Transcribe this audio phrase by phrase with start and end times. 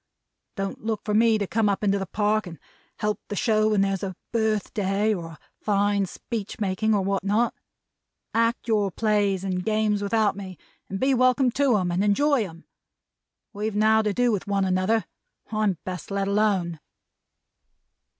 [0.55, 2.57] Don't look for me to come up into the Park to
[2.97, 7.53] help the show when there's a Birthday, or a fine Speechmaking, or what not.
[8.33, 10.57] Act your Plays and Games without me,
[10.89, 12.65] and be welcome to 'em and enjoy 'em.
[13.53, 15.05] We've now to do with one another.
[15.51, 16.79] I'm best let alone!'"